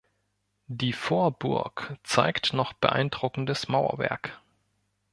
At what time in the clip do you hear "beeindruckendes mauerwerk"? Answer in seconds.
2.73-4.41